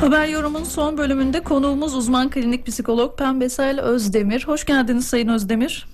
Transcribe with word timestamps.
Haber 0.00 0.28
yorumun 0.28 0.64
son 0.64 0.98
bölümünde 0.98 1.40
konuğumuz 1.40 1.94
uzman 1.94 2.30
klinik 2.30 2.66
psikolog 2.66 3.18
Pembesel 3.18 3.80
Özdemir. 3.80 4.44
Hoş 4.46 4.64
geldiniz 4.64 5.06
Sayın 5.06 5.28
Özdemir. 5.28 5.86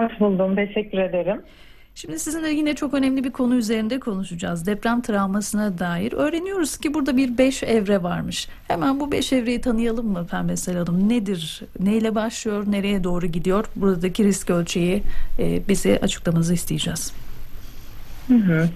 Hoş 0.00 0.20
buldum. 0.20 0.56
Teşekkür 0.56 0.98
ederim. 0.98 1.42
Şimdi 1.94 2.18
sizinle 2.18 2.50
yine 2.50 2.74
çok 2.74 2.94
önemli 2.94 3.24
bir 3.24 3.30
konu 3.30 3.54
üzerinde 3.54 4.00
konuşacağız. 4.00 4.66
Deprem 4.66 5.02
travmasına 5.02 5.78
dair. 5.78 6.12
Öğreniyoruz 6.12 6.76
ki 6.76 6.94
burada 6.94 7.16
bir 7.16 7.38
beş 7.38 7.62
evre 7.62 8.02
varmış. 8.02 8.48
Hemen 8.68 9.00
bu 9.00 9.12
beş 9.12 9.32
evreyi 9.32 9.60
tanıyalım 9.60 10.06
mı 10.06 10.26
Pembesel 10.30 10.76
Hanım? 10.76 11.08
Nedir? 11.08 11.62
Neyle 11.80 12.14
başlıyor? 12.14 12.64
Nereye 12.68 13.04
doğru 13.04 13.26
gidiyor? 13.26 13.64
Buradaki 13.76 14.24
risk 14.24 14.50
ölçeği 14.50 15.02
e, 15.38 15.68
bize 15.68 15.98
açıklamanızı 16.02 16.54
isteyeceğiz. 16.54 17.12
Hı 18.28 18.34
hı. 18.34 18.68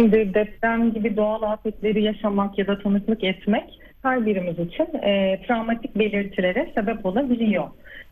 Şimdi 0.00 0.34
deprem 0.34 0.92
gibi 0.92 1.16
doğal 1.16 1.42
afetleri 1.42 2.02
yaşamak 2.02 2.58
ya 2.58 2.66
da 2.66 2.78
tanıklık 2.78 3.24
etmek 3.24 3.80
her 4.02 4.26
birimiz 4.26 4.58
için 4.58 4.84
e, 5.02 5.40
travmatik 5.46 5.98
belirtilere 5.98 6.72
sebep 6.74 7.06
olabiliyor. 7.06 7.64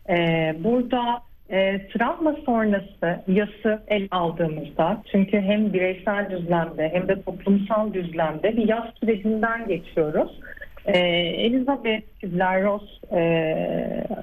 E, 0.09 0.15
burada 0.59 1.21
e, 1.49 1.87
travma 1.87 2.35
sonrası 2.45 3.23
yası 3.27 3.81
el 3.87 4.07
aldığımızda 4.11 5.03
çünkü 5.11 5.41
hem 5.41 5.73
bireysel 5.73 6.29
düzlemde 6.29 6.89
hem 6.93 7.07
de 7.07 7.21
toplumsal 7.21 7.93
düzlemde 7.93 8.57
bir 8.57 8.67
yas 8.67 8.85
sürecinden 8.99 9.67
geçiyoruz. 9.67 10.39
E, 10.85 10.99
Elizabeth 11.45 12.03
Kübler-Ross 12.21 12.87
e, 13.11 13.19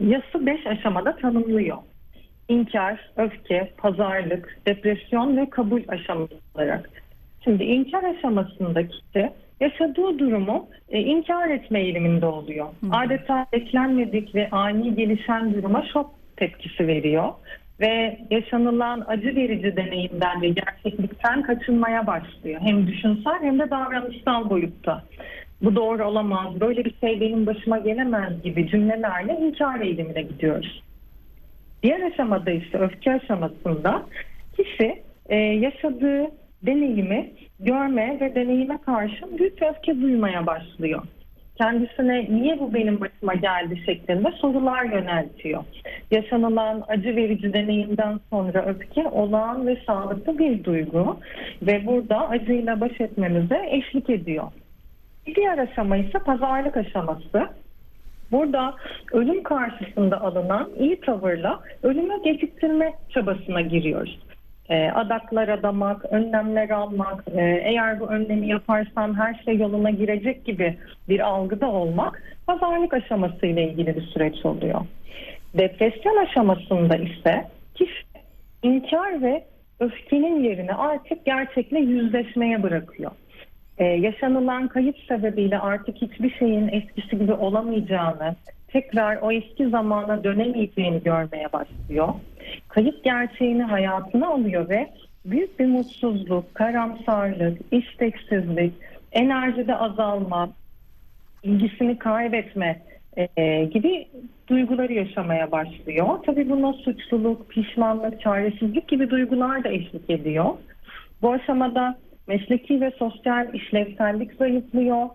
yası 0.01 0.46
5 0.46 0.66
aşamada 0.66 1.16
tanımlıyor. 1.16 1.77
İnkar, 2.48 3.10
öfke, 3.16 3.73
pazarlık, 3.77 4.59
depresyon 4.66 5.37
ve 5.37 5.51
kabul 5.51 5.83
aşaması 5.88 6.35
olarak. 6.55 6.91
Şimdi 7.46 7.64
inkar 7.64 8.05
aşamasında 8.05 8.88
kişi 8.88 9.30
yaşadığı 9.60 10.18
durumu 10.18 10.68
e, 10.88 11.00
inkar 11.00 11.48
etme 11.48 11.80
eğiliminde 11.80 12.27
oluyor. 12.27 12.66
Hı. 12.66 12.91
Adeta 12.92 13.46
beklenmedik 13.52 14.34
ve 14.34 14.50
ani 14.50 14.95
gelişen 14.95 15.54
duruma 15.54 15.84
şok 15.93 16.10
tepkisi 16.37 16.87
veriyor 16.87 17.32
ve 17.80 18.18
yaşanılan 18.30 19.04
acı 19.06 19.37
verici 19.37 19.76
deneyimden 19.76 20.43
ve 20.43 20.48
gerçeklikten 20.48 21.43
kaçınmaya 21.43 22.06
başlıyor. 22.06 22.60
Hem 22.60 22.87
düşünsel 22.87 23.38
hem 23.40 23.59
de 23.59 23.71
davranışsal 23.71 24.51
boyutta. 24.51 25.04
Bu 25.62 25.76
doğru 25.76 26.04
olamaz, 26.04 26.60
böyle 26.60 26.84
bir 26.84 26.95
şey 27.01 27.21
benim 27.21 27.46
başıma 27.46 27.78
gelemez 27.78 28.43
gibi 28.43 28.68
cümlelerle 28.68 29.32
inkar 29.32 29.80
eğilimine 29.80 30.23
gidiyoruz. 30.23 30.82
Diğer 31.82 32.01
aşamada 32.01 32.51
ise 32.51 32.78
öfke 32.78 33.12
aşamasında 33.12 34.02
kişi 34.56 35.02
e, 35.28 35.37
yaşadığı 35.37 36.30
deneyimi 36.62 37.32
görme 37.60 38.18
ve 38.21 38.35
deneyime 38.35 38.79
karşı 38.79 39.38
büyük 39.38 39.62
öfke 39.62 40.01
duymaya 40.01 40.46
başlıyor. 40.46 41.02
Kendisine 41.59 42.26
niye 42.30 42.59
bu 42.59 42.74
benim 42.74 43.01
başıma 43.01 43.35
geldi 43.35 43.82
şeklinde 43.87 44.30
sorular 44.30 44.84
yöneltiyor. 44.84 45.65
Yaşanılan 46.10 46.84
acı 46.88 47.16
verici 47.16 47.52
deneyimden 47.52 48.21
sonra 48.30 48.65
öfke 48.66 49.09
olağan 49.09 49.66
ve 49.66 49.77
sağlıklı 49.87 50.38
bir 50.38 50.65
duygu 50.65 51.21
ve 51.62 51.87
burada 51.87 52.29
acıyla 52.29 52.80
baş 52.80 53.01
etmemize 53.01 53.62
eşlik 53.71 54.10
ediyor. 54.10 54.46
Bir 55.27 55.34
diğer 55.34 55.59
aşama 55.59 55.96
ise 55.96 56.18
pazarlık 56.18 56.77
aşaması. 56.77 57.49
Burada 58.32 58.74
ölüm 59.12 59.43
karşısında 59.43 60.21
alınan 60.21 60.71
iyi 60.79 61.01
tavırla 61.01 61.60
ölümü 61.82 62.23
geciktirme 62.24 62.93
çabasına 63.10 63.60
giriyoruz. 63.60 64.19
E, 64.70 64.91
adaklar 64.91 65.48
adamak, 65.48 66.04
önlemler 66.12 66.70
almak, 66.70 67.25
e, 67.36 67.62
eğer 67.64 68.00
bu 68.00 68.06
önlemi 68.06 68.48
yaparsam 68.48 69.14
her 69.14 69.42
şey 69.44 69.56
yoluna 69.56 69.91
girecek 69.91 70.44
gibi 70.44 70.78
bir 71.09 71.20
algıda 71.20 71.70
olmak 71.70 72.22
pazarlık 72.47 72.94
aşaması 72.94 73.47
ile 73.47 73.64
ilgili 73.64 73.97
bir 73.97 74.03
süreç 74.03 74.47
oluyor. 74.47 74.81
Depresyon 75.54 76.16
aşamasında 76.16 76.97
ise 76.97 77.44
kişi 77.75 78.03
inkar 78.62 79.22
ve 79.22 79.44
öfkenin 79.81 80.44
yerini 80.44 80.75
artık 80.75 81.25
gerçekle 81.25 81.78
yüzleşmeye 81.78 82.62
bırakıyor. 82.62 83.10
Ee, 83.78 83.84
yaşanılan 83.84 84.69
kayıp 84.69 84.97
sebebiyle 85.09 85.59
artık 85.59 85.97
hiçbir 85.97 86.34
şeyin 86.38 86.69
eskisi 86.69 87.19
gibi 87.19 87.32
olamayacağını, 87.32 88.37
tekrar 88.76 89.19
o 89.22 89.32
eski 89.32 89.69
zamana 89.69 90.25
dönemeyeceğini 90.25 91.03
görmeye 91.03 91.53
başlıyor. 91.53 92.09
Kayıp 92.69 93.04
gerçeğini 93.04 93.62
hayatına 93.62 94.28
alıyor 94.28 94.69
ve 94.69 94.88
büyük 95.25 95.59
bir 95.59 95.66
mutsuzluk, 95.66 96.54
karamsarlık, 96.54 97.59
isteksizlik, 97.70 98.72
enerjide 99.12 99.76
azalma, 99.76 100.50
ilgisini 101.42 101.98
kaybetme 101.98 102.82
e, 103.37 103.64
gibi 103.64 104.09
duyguları 104.48 104.93
yaşamaya 104.93 105.53
başlıyor. 105.53 106.06
Tabii 106.26 106.50
buna 106.50 106.72
suçluluk, 106.72 107.48
pişmanlık, 107.50 108.20
çaresizlik 108.20 108.88
gibi 108.88 109.10
duygular 109.10 109.64
da 109.64 109.69
eşlik 109.69 110.10
ediyor. 110.10 110.47
Bu 111.22 111.32
aşamada 111.32 111.98
mesleki 112.26 112.81
ve 112.81 112.91
sosyal 112.98 113.54
işlevsellik 113.54 114.32
zayıflıyor. 114.32 115.08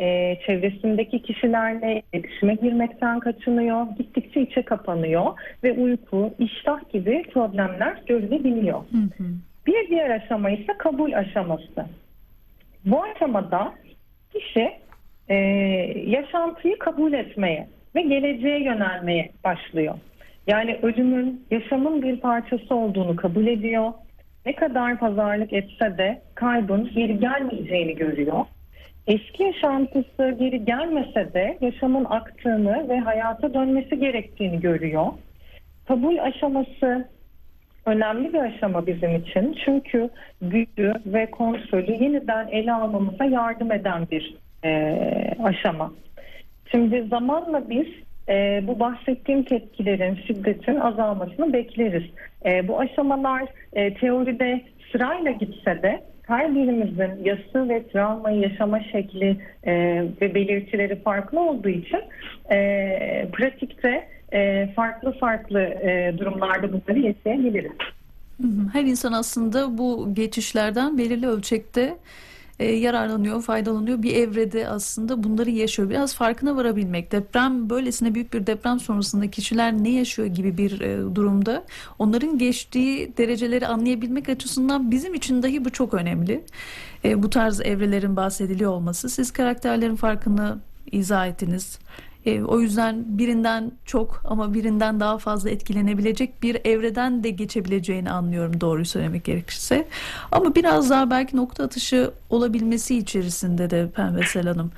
Ee, 0.00 0.38
çevresindeki 0.46 1.22
kişilerle 1.22 2.02
iletişime 2.12 2.54
girmekten 2.54 3.20
kaçınıyor. 3.20 3.86
Gittikçe 3.98 4.40
içe 4.40 4.62
kapanıyor 4.62 5.26
ve 5.64 5.72
uyku, 5.72 6.34
iştah 6.38 6.90
gibi 6.92 7.22
problemler 7.32 8.02
görülebiliyor. 8.06 8.78
Hı 8.78 9.22
hı. 9.22 9.24
Bir 9.66 9.88
diğer 9.88 10.10
aşama 10.10 10.50
ise 10.50 10.72
kabul 10.78 11.12
aşaması. 11.12 11.86
Bu 12.84 13.02
aşamada 13.02 13.74
kişi 14.32 14.70
e, 15.28 15.34
yaşantıyı 16.06 16.78
kabul 16.78 17.12
etmeye 17.12 17.68
ve 17.94 18.02
geleceğe 18.02 18.62
yönelmeye 18.62 19.30
başlıyor. 19.44 19.94
Yani 20.46 20.78
ölümün 20.82 21.44
yaşamın 21.50 22.02
bir 22.02 22.20
parçası 22.20 22.74
olduğunu 22.74 23.16
kabul 23.16 23.46
ediyor. 23.46 23.92
Ne 24.46 24.54
kadar 24.54 24.98
pazarlık 24.98 25.52
etse 25.52 25.98
de 25.98 26.22
kaybın 26.34 26.90
geri 26.94 27.18
gelmeyeceğini 27.20 27.96
görüyor. 27.96 28.44
Eski 29.06 29.42
yaşantısı 29.42 30.36
geri 30.38 30.64
gelmese 30.64 31.34
de 31.34 31.58
yaşamın 31.60 32.04
aktığını 32.04 32.88
ve 32.88 32.98
hayata 32.98 33.54
dönmesi 33.54 33.98
gerektiğini 33.98 34.60
görüyor. 34.60 35.06
Kabul 35.88 36.18
aşaması 36.18 37.08
önemli 37.86 38.32
bir 38.32 38.38
aşama 38.38 38.86
bizim 38.86 39.16
için. 39.16 39.58
Çünkü 39.64 40.10
gücü 40.42 40.92
ve 41.06 41.30
kontrolü 41.30 41.92
yeniden 41.92 42.46
ele 42.46 42.72
almamıza 42.72 43.24
yardım 43.24 43.72
eden 43.72 44.06
bir 44.10 44.34
e, 44.64 44.98
aşama. 45.42 45.92
Şimdi 46.70 47.06
zamanla 47.10 47.70
biz 47.70 47.86
e, 48.28 48.62
bu 48.66 48.80
bahsettiğim 48.80 49.42
tepkilerin, 49.42 50.18
şiddetin 50.26 50.76
azalmasını 50.76 51.52
bekleriz. 51.52 52.04
E, 52.44 52.68
bu 52.68 52.80
aşamalar 52.80 53.42
e, 53.72 53.94
teoride 53.94 54.60
sırayla 54.92 55.30
gitse 55.30 55.82
de 55.82 56.02
her 56.32 56.54
birimizin 56.54 57.24
yası 57.24 57.68
ve 57.68 57.88
travmayı 57.88 58.40
yaşama 58.40 58.80
şekli 58.80 59.36
e, 59.64 59.72
ve 60.20 60.34
belirtileri 60.34 61.02
farklı 61.02 61.40
olduğu 61.40 61.68
için 61.68 62.00
e, 62.52 63.28
pratikte 63.32 64.08
e, 64.32 64.72
farklı 64.76 65.18
farklı 65.18 65.60
e, 65.60 66.14
durumlarda 66.18 66.72
bunları 66.72 66.98
yaşayabiliriz. 66.98 67.72
Her 68.72 68.82
insan 68.82 69.12
aslında 69.12 69.78
bu 69.78 70.14
geçişlerden 70.14 70.98
belirli 70.98 71.26
ölçekte 71.26 71.96
e, 72.62 72.72
yararlanıyor, 72.72 73.42
faydalanıyor. 73.42 74.02
Bir 74.02 74.16
evrede 74.16 74.68
aslında 74.68 75.22
bunları 75.22 75.50
yaşıyor. 75.50 75.90
Biraz 75.90 76.14
farkına 76.14 76.56
varabilmek. 76.56 77.12
Deprem 77.12 77.70
böylesine 77.70 78.14
büyük 78.14 78.32
bir 78.32 78.46
deprem 78.46 78.80
sonrasında 78.80 79.30
kişiler 79.30 79.72
ne 79.72 79.90
yaşıyor 79.90 80.28
gibi 80.28 80.58
bir 80.58 80.80
e, 80.80 81.14
durumda 81.16 81.64
onların 81.98 82.38
geçtiği 82.38 83.16
dereceleri 83.16 83.66
anlayabilmek 83.66 84.28
açısından 84.28 84.90
bizim 84.90 85.14
için 85.14 85.42
dahi 85.42 85.64
bu 85.64 85.70
çok 85.70 85.94
önemli. 85.94 86.44
E, 87.04 87.22
bu 87.22 87.30
tarz 87.30 87.60
evrelerin 87.60 88.16
bahsediliyor 88.16 88.72
olması. 88.72 89.08
Siz 89.08 89.30
karakterlerin 89.30 89.96
farkını 89.96 90.58
izah 90.92 91.26
ettiniz. 91.26 91.78
E, 92.26 92.42
o 92.42 92.60
yüzden 92.60 93.04
birinden 93.18 93.72
çok 93.84 94.22
ama 94.24 94.54
birinden 94.54 95.00
daha 95.00 95.18
fazla 95.18 95.50
etkilenebilecek 95.50 96.42
bir 96.42 96.60
evreden 96.64 97.24
de 97.24 97.30
geçebileceğini 97.30 98.10
anlıyorum 98.10 98.60
doğruyu 98.60 98.86
söylemek 98.86 99.24
gerekirse. 99.24 99.88
Ama 100.32 100.54
biraz 100.54 100.90
daha 100.90 101.10
belki 101.10 101.36
nokta 101.36 101.64
atışı 101.64 102.10
olabilmesi 102.30 102.98
içerisinde 102.98 103.70
de 103.70 103.88
Pembesel 103.90 104.46
Hanım. 104.46 104.72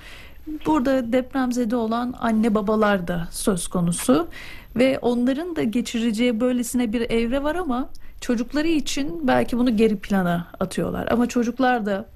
Burada 0.67 1.12
depremzede 1.12 1.76
olan 1.76 2.14
anne 2.20 2.55
babalar 2.55 3.08
da 3.08 3.29
söz 3.31 3.69
konusu 3.69 4.29
ve 4.76 4.99
onların 4.99 5.56
da 5.56 5.62
geçireceği 5.62 6.40
böylesine 6.40 6.93
bir 6.93 7.11
evre 7.11 7.43
var 7.43 7.55
ama 7.55 7.88
çocukları 8.20 8.69
için 8.69 9.29
belki 9.29 9.58
bunu 9.58 9.76
geri 9.76 9.97
plana 9.97 10.47
atıyorlar. 10.61 11.08
Ama 11.11 11.26
çocuklar 11.26 11.87
da 11.87 12.06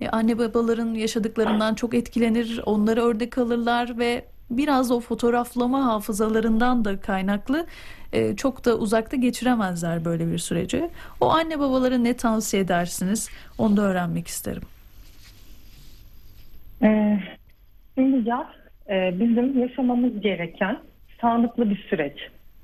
e, 0.00 0.08
anne 0.08 0.38
babaların 0.38 0.94
yaşadıklarından 0.94 1.74
çok 1.74 1.94
etkilenir, 1.94 2.60
onları 2.66 3.02
örnek 3.02 3.38
alırlar 3.38 3.98
ve 3.98 4.24
biraz 4.50 4.90
o 4.90 5.00
fotoğraflama 5.00 5.86
hafızalarından 5.86 6.84
da 6.84 7.00
kaynaklı 7.00 7.66
e, 8.12 8.36
çok 8.36 8.64
da 8.64 8.78
uzakta 8.78 9.16
geçiremezler 9.16 10.04
böyle 10.04 10.32
bir 10.32 10.38
süreci. 10.38 10.90
O 11.20 11.30
anne 11.30 11.58
babalara 11.58 11.98
ne 11.98 12.16
tavsiye 12.16 12.62
edersiniz? 12.62 13.30
Onu 13.58 13.76
da 13.76 13.82
öğrenmek 13.82 14.26
isterim. 14.26 14.62
Ee, 16.82 17.18
Şimdi 17.94 18.28
yaz 18.28 18.46
e, 18.90 19.20
bizim 19.20 19.60
yaşamamız 19.60 20.20
gereken 20.20 20.78
sağlıklı 21.20 21.70
bir 21.70 21.86
süreç. 21.90 22.18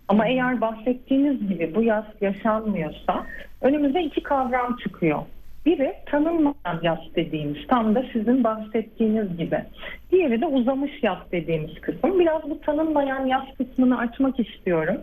Ama 0.08 0.26
eğer 0.28 0.60
bahsettiğiniz 0.60 1.48
gibi 1.48 1.74
bu 1.74 1.82
yaz 1.82 2.04
yaşanmıyorsa 2.20 3.26
önümüze 3.60 4.02
iki 4.02 4.22
kavram 4.22 4.76
çıkıyor. 4.76 5.22
Biri 5.66 5.94
tanınmayan 6.06 6.80
yaz 6.82 6.98
dediğimiz 7.16 7.66
tam 7.66 7.94
da 7.94 8.04
sizin 8.12 8.44
bahsettiğiniz 8.44 9.36
gibi. 9.36 9.64
Diğeri 10.12 10.40
de 10.40 10.46
uzamış 10.46 10.90
yaz 11.02 11.18
dediğimiz 11.32 11.80
kısım. 11.80 12.18
Biraz 12.18 12.42
bu 12.50 12.60
tanınmayan 12.60 13.26
yaz 13.26 13.44
kısmını 13.58 13.98
açmak 13.98 14.40
istiyorum. 14.40 15.00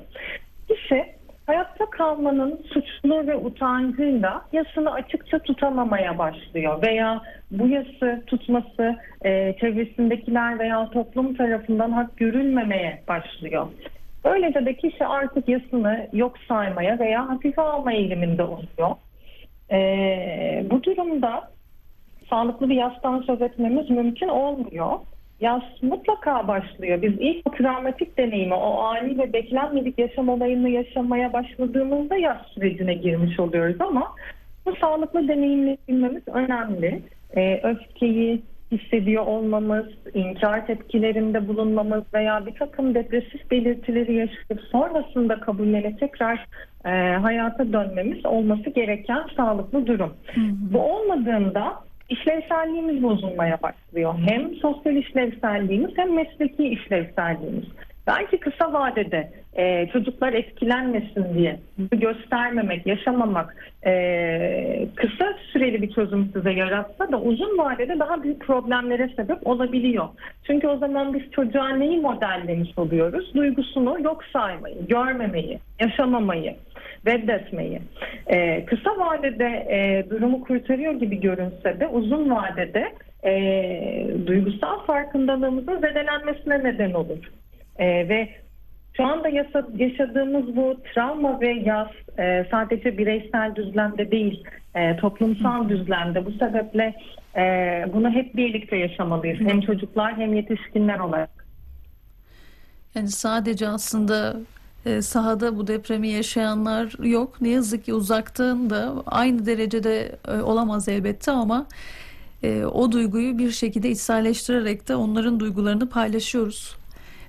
Kişi 0.67 1.05
hayatta 1.45 1.85
kalmanın 1.89 2.61
suçluluğu 2.73 3.27
ve 3.27 3.35
utancıyla 3.35 4.45
yasını 4.51 4.91
açıkça 4.91 5.39
tutamamaya 5.39 6.17
başlıyor 6.17 6.81
veya 6.81 7.21
bu 7.51 7.67
yası 7.67 8.23
tutması 8.27 8.95
e, 9.25 9.55
çevresindekiler 9.59 10.59
veya 10.59 10.89
toplum 10.89 11.35
tarafından 11.35 11.91
hak 11.91 12.17
görülmemeye 12.17 13.03
başlıyor. 13.07 13.67
Böylece 14.25 14.65
de 14.65 14.73
kişi 14.73 15.05
artık 15.05 15.49
yasını 15.49 16.07
yok 16.13 16.37
saymaya 16.47 16.99
veya 16.99 17.29
hafife 17.29 17.61
alma 17.61 17.93
eğiliminde 17.93 18.43
oluyor. 18.43 18.95
E, 19.73 20.65
bu 20.71 20.83
durumda 20.83 21.51
sağlıklı 22.29 22.69
bir 22.69 22.75
yastan 22.75 23.21
söz 23.21 23.41
etmemiz 23.41 23.89
mümkün 23.89 24.27
olmuyor. 24.27 24.99
Yas 25.41 25.63
mutlaka 25.81 26.47
başlıyor. 26.47 27.01
Biz 27.01 27.13
ilk 27.19 27.47
o 27.47 27.51
travmatik 27.51 28.17
deneyimi, 28.17 28.53
o 28.53 28.79
ani 28.79 29.17
ve 29.17 29.33
beklenmedik 29.33 29.99
yaşam 29.99 30.29
olayını 30.29 30.69
yaşamaya 30.69 31.33
başladığımızda 31.33 32.17
yas 32.17 32.47
sürecine 32.47 32.93
girmiş 32.93 33.39
oluyoruz 33.39 33.81
ama 33.81 34.15
bu 34.65 34.75
sağlıklı 34.75 35.27
deneyimleyebilmemiz 35.27 36.27
önemli. 36.27 37.01
Ee, 37.35 37.61
öfkeyi 37.63 38.41
hissediyor 38.77 39.25
olmamız, 39.25 39.85
inkar 40.13 40.67
tepkilerinde 40.67 41.47
bulunmamız 41.47 42.03
veya 42.13 42.45
bir 42.45 42.55
takım 42.55 42.95
depresif 42.95 43.51
belirtileri 43.51 44.13
yaşayıp 44.13 44.61
sonrasında 44.71 45.39
kabullenip 45.39 45.99
tekrar 45.99 46.47
e, 46.85 46.89
hayata 47.15 47.73
dönmemiz 47.73 48.25
olması 48.25 48.69
gereken 48.69 49.23
sağlıklı 49.37 49.87
durum. 49.87 50.13
Bu 50.73 50.79
olmadığında 50.79 51.73
işlevselliğimiz 52.09 53.03
bozulmaya 53.03 53.57
başlıyor. 53.61 54.13
Hem 54.25 54.55
sosyal 54.55 54.95
işlevselliğimiz 54.95 55.91
hem 55.97 56.15
mesleki 56.15 56.67
işlevselliğimiz. 56.67 57.65
Belki 58.07 58.37
kısa 58.37 58.73
vadede 58.73 59.31
e, 59.53 59.87
çocuklar 59.87 60.33
etkilenmesin 60.33 61.33
diye 61.33 61.59
göstermemek, 61.91 62.87
yaşamamak 62.87 63.73
e, 63.85 64.87
kısa 64.95 65.33
süreli 65.51 65.81
bir 65.81 65.91
çözüm 65.91 66.29
size 66.33 66.51
yaratsa 66.51 67.11
da 67.11 67.21
uzun 67.21 67.57
vadede 67.57 67.99
daha 67.99 68.23
büyük 68.23 68.41
problemlere 68.41 69.09
sebep 69.15 69.47
olabiliyor. 69.47 70.07
Çünkü 70.47 70.67
o 70.67 70.77
zaman 70.77 71.13
biz 71.13 71.31
çocuğa 71.31 71.69
neyi 71.69 72.01
modellemiş 72.01 72.77
oluyoruz? 72.77 73.35
Duygusunu 73.35 74.01
yok 74.03 74.23
saymayı, 74.33 74.87
görmemeyi, 74.87 75.59
yaşamamayı 75.79 76.55
reddetmeyi. 77.07 77.81
Ee, 78.27 78.65
kısa 78.65 78.89
vadede 78.89 79.67
e, 79.69 80.09
durumu 80.09 80.41
kurtarıyor 80.41 80.93
gibi 80.93 81.19
görünse 81.19 81.79
de 81.79 81.87
uzun 81.87 82.29
vadede 82.29 82.93
e, 83.25 83.33
duygusal 84.27 84.79
farkındalığımızın 84.79 85.75
zedelenmesine 85.75 86.63
neden 86.63 86.93
olur. 86.93 87.17
E, 87.79 88.09
ve 88.09 88.29
şu 88.97 89.03
anda 89.03 89.29
yaşadığımız 89.77 90.55
bu 90.55 90.77
travma 90.93 91.41
ve 91.41 91.49
yaz 91.49 91.87
e, 92.19 92.45
sadece 92.51 92.97
bireysel 92.97 93.55
düzlemde 93.55 94.11
değil, 94.11 94.43
e, 94.75 94.97
toplumsal 94.97 95.69
düzlemde. 95.69 96.25
Bu 96.25 96.31
sebeple 96.31 96.95
e, 97.35 97.41
bunu 97.93 98.09
hep 98.09 98.35
birlikte 98.35 98.77
yaşamalıyız. 98.77 99.39
Hem 99.39 99.61
çocuklar 99.61 100.17
hem 100.17 100.33
yetişkinler 100.33 100.99
olarak. 100.99 101.45
Yani 102.95 103.07
sadece 103.07 103.67
aslında 103.67 104.35
e, 104.85 105.01
sahada 105.01 105.57
bu 105.57 105.67
depremi 105.67 106.07
yaşayanlar 106.07 107.03
yok. 107.03 107.41
Ne 107.41 107.49
yazık 107.49 107.85
ki 107.85 107.93
uzaktan 107.93 108.69
da 108.69 108.93
aynı 109.05 109.45
derecede 109.45 110.15
e, 110.27 110.41
olamaz 110.41 110.87
elbette 110.87 111.31
ama 111.31 111.65
e, 112.43 112.65
o 112.65 112.91
duyguyu 112.91 113.37
bir 113.37 113.51
şekilde 113.51 113.89
içselleştirerek 113.89 114.87
de 114.87 114.95
onların 114.95 115.39
duygularını 115.39 115.89
paylaşıyoruz. 115.89 116.82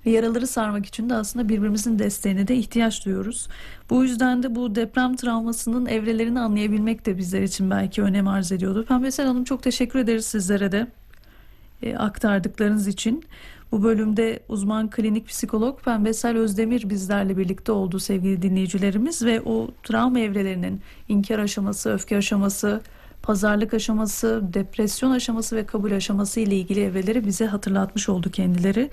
Ve 0.06 0.10
yaraları 0.10 0.46
sarmak 0.46 0.86
için 0.86 1.10
de 1.10 1.14
aslında 1.14 1.48
birbirimizin 1.48 1.98
desteğine 1.98 2.48
de 2.48 2.56
ihtiyaç 2.56 3.04
duyuyoruz. 3.04 3.48
Bu 3.90 4.04
yüzden 4.04 4.42
de 4.42 4.54
bu 4.54 4.74
deprem 4.74 5.16
travmasının 5.16 5.86
evrelerini 5.86 6.40
anlayabilmek 6.40 7.06
de 7.06 7.18
bizler 7.18 7.42
için 7.42 7.70
belki 7.70 8.02
önem 8.02 8.28
arz 8.28 8.52
ediyordu. 8.52 8.84
Pembesel 8.88 9.26
Hanım 9.26 9.44
çok 9.44 9.62
teşekkür 9.62 9.98
ederiz 9.98 10.24
sizlere 10.24 10.72
de 10.72 10.86
e, 11.82 11.96
aktardıklarınız 11.96 12.88
için. 12.88 13.24
Bu 13.72 13.82
bölümde 13.82 14.40
uzman 14.48 14.90
klinik 14.90 15.28
psikolog 15.28 15.80
Pembesel 15.80 16.36
Özdemir 16.36 16.90
bizlerle 16.90 17.36
birlikte 17.36 17.72
oldu 17.72 17.98
sevgili 17.98 18.42
dinleyicilerimiz 18.42 19.24
ve 19.24 19.40
o 19.40 19.70
travma 19.82 20.20
evrelerinin 20.20 20.80
inkar 21.08 21.38
aşaması, 21.38 21.90
öfke 21.90 22.16
aşaması, 22.16 22.80
pazarlık 23.22 23.74
aşaması, 23.74 24.42
depresyon 24.42 25.10
aşaması 25.10 25.56
ve 25.56 25.66
kabul 25.66 25.92
aşaması 25.92 26.40
ile 26.40 26.56
ilgili 26.56 26.80
evreleri 26.80 27.26
bize 27.26 27.46
hatırlatmış 27.46 28.08
oldu 28.08 28.30
kendileri. 28.30 28.90